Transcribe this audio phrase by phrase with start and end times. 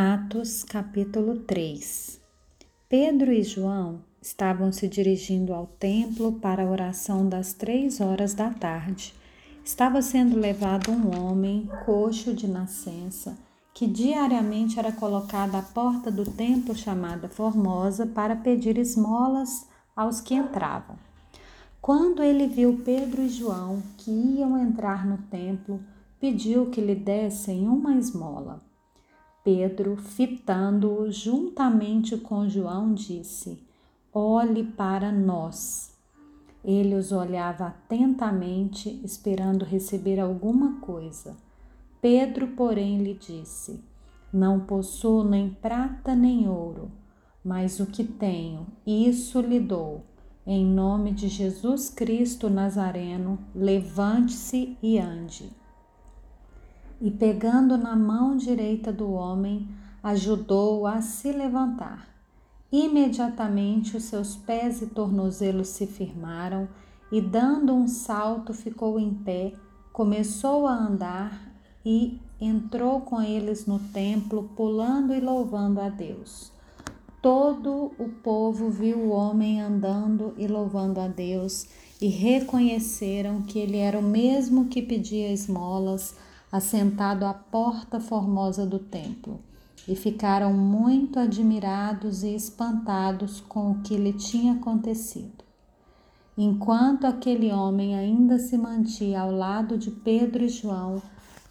[0.00, 2.20] Atos capítulo 3
[2.88, 8.48] Pedro e João estavam se dirigindo ao templo para a oração das três horas da
[8.48, 9.12] tarde.
[9.64, 13.36] Estava sendo levado um homem coxo de nascença
[13.74, 20.32] que diariamente era colocado à porta do templo chamada Formosa para pedir esmolas aos que
[20.32, 20.94] entravam.
[21.82, 25.80] Quando ele viu Pedro e João que iam entrar no templo,
[26.20, 28.67] pediu que lhe dessem uma esmola.
[29.50, 33.58] Pedro, fitando-o juntamente com João, disse:
[34.12, 35.96] Olhe para nós.
[36.62, 41.34] Ele os olhava atentamente, esperando receber alguma coisa.
[41.98, 43.82] Pedro, porém, lhe disse:
[44.30, 46.90] Não possuo nem prata nem ouro,
[47.42, 50.04] mas o que tenho, isso lhe dou.
[50.46, 55.50] Em nome de Jesus Cristo Nazareno, levante-se e ande
[57.00, 59.68] e, pegando na mão direita do homem,
[60.02, 62.08] ajudou-o a se levantar.
[62.70, 66.68] Imediatamente os seus pés e tornozelos se firmaram
[67.10, 69.54] e, dando um salto, ficou em pé,
[69.92, 71.52] começou a andar
[71.84, 76.52] e entrou com eles no templo, pulando e louvando a Deus.
[77.22, 81.66] Todo o povo viu o homem andando e louvando a Deus
[82.00, 86.14] e reconheceram que ele era o mesmo que pedia esmolas
[86.50, 89.40] assentado à porta formosa do templo,
[89.86, 95.44] e ficaram muito admirados e espantados com o que lhe tinha acontecido.
[96.36, 101.02] Enquanto aquele homem ainda se mantinha ao lado de Pedro e João,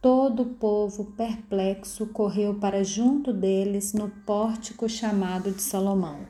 [0.00, 6.20] todo o povo perplexo correu para junto deles no pórtico chamado de Salomão.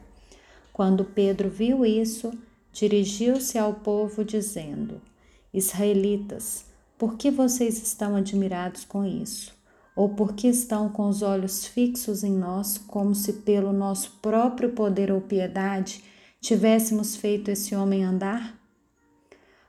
[0.73, 2.33] Quando Pedro viu isso,
[2.73, 5.01] dirigiu-se ao povo, dizendo:
[5.53, 6.70] Israelitas,
[7.01, 9.55] por que vocês estão admirados com isso?
[9.97, 14.73] Ou por que estão com os olhos fixos em nós, como se pelo nosso próprio
[14.73, 16.05] poder ou piedade
[16.43, 18.55] tivéssemos feito esse homem andar?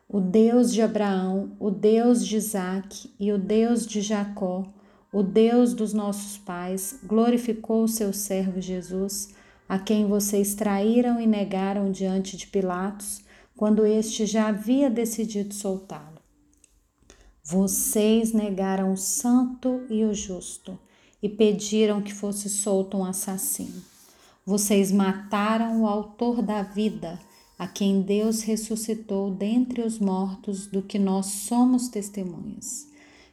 [0.09, 4.65] O Deus de Abraão, o Deus de Isaque e o Deus de Jacó,
[5.09, 9.29] o Deus dos nossos pais, glorificou o seu servo Jesus,
[9.69, 13.21] a quem vocês traíram e negaram diante de Pilatos,
[13.55, 16.10] quando este já havia decidido soltá-lo.
[17.43, 20.77] Vocês negaram o santo e o justo
[21.21, 23.81] e pediram que fosse solto um assassino.
[24.45, 27.19] Vocês mataram o autor da vida,
[27.57, 32.87] a quem Deus ressuscitou dentre os mortos, do que nós somos testemunhas.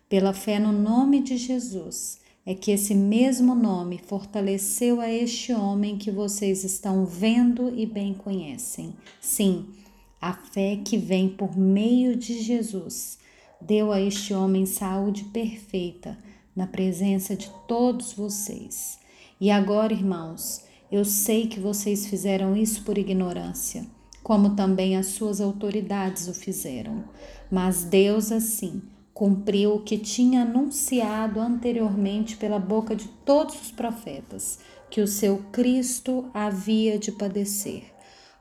[0.09, 5.99] Pela fé no nome de Jesus, é que esse mesmo nome fortaleceu a este homem
[5.99, 8.95] que vocês estão vendo e bem conhecem.
[9.21, 9.67] Sim,
[10.19, 13.19] a fé que vem por meio de Jesus
[13.61, 16.19] deu a este homem saúde perfeita
[16.55, 18.99] na presença de todos vocês.
[19.41, 23.87] E agora, irmãos, eu sei que vocês fizeram isso por ignorância,
[24.23, 27.05] como também as suas autoridades o fizeram.
[27.51, 28.83] Mas Deus, assim,
[29.13, 34.59] cumpriu o que tinha anunciado anteriormente pela boca de todos os profetas,
[34.91, 37.85] que o seu Cristo havia de padecer.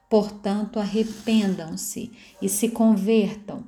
[0.10, 2.12] Portanto, arrependam-se
[2.42, 3.66] e se convertam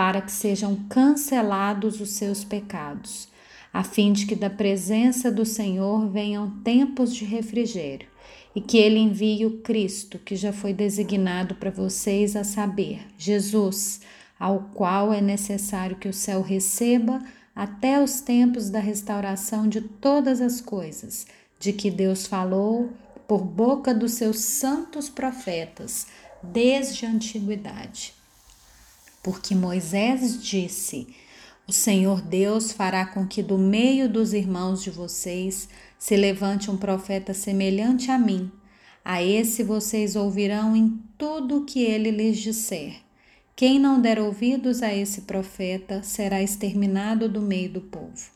[0.00, 3.28] para que sejam cancelados os seus pecados,
[3.70, 8.08] a fim de que da presença do Senhor venham tempos de refrigério
[8.56, 14.00] e que ele envie o Cristo que já foi designado para vocês a saber, Jesus,
[14.38, 17.22] ao qual é necessário que o céu receba
[17.54, 21.26] até os tempos da restauração de todas as coisas,
[21.58, 22.88] de que Deus falou
[23.28, 26.06] por boca dos seus santos profetas
[26.42, 28.18] desde a antiguidade
[29.22, 31.06] porque Moisés disse:
[31.66, 36.76] O Senhor Deus fará com que do meio dos irmãos de vocês se levante um
[36.76, 38.50] profeta semelhante a mim.
[39.04, 42.96] A esse vocês ouvirão em tudo o que ele lhes disser.
[43.56, 48.30] Quem não der ouvidos a esse profeta será exterminado do meio do povo.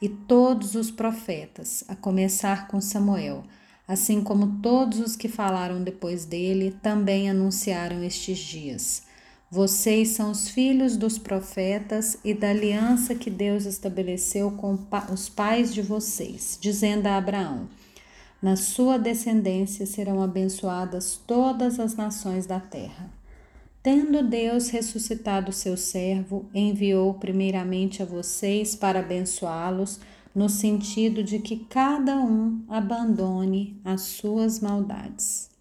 [0.00, 3.44] E todos os profetas, a começar com Samuel,
[3.88, 9.05] assim como todos os que falaram depois dele, também anunciaram estes dias.
[9.48, 14.76] Vocês são os filhos dos profetas e da aliança que Deus estabeleceu com
[15.12, 17.68] os pais de vocês, dizendo a Abraão:
[18.42, 23.08] Na sua descendência serão abençoadas todas as nações da terra.
[23.84, 30.00] Tendo Deus ressuscitado seu servo, enviou primeiramente a vocês para abençoá-los,
[30.34, 35.55] no sentido de que cada um abandone as suas maldades.